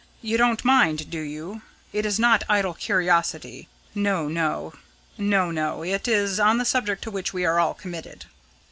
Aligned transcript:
You 0.23 0.35
don't 0.35 0.65
mind, 0.65 1.11
do 1.11 1.19
you? 1.19 1.61
It 1.93 2.07
is 2.07 2.17
not 2.17 2.43
idle 2.49 2.73
curiosity. 2.73 3.67
No, 3.93 4.27
no. 4.27 4.73
It 5.19 6.07
is 6.07 6.39
on 6.39 6.57
the 6.57 6.65
subject 6.65 7.03
to 7.03 7.11
which 7.11 7.33
we 7.33 7.45
are 7.45 7.59
all 7.59 7.75
committed." 7.75 8.25